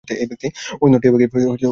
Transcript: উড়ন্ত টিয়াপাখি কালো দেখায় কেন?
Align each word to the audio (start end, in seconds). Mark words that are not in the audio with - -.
উড়ন্ত 0.81 0.95
টিয়াপাখি 1.01 1.25
কালো 1.25 1.43
দেখায় 1.43 1.55
কেন? 1.55 1.69